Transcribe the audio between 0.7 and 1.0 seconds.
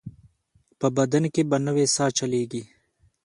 په